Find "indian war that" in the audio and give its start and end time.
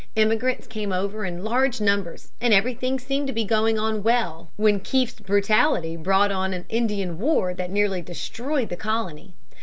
6.69-7.69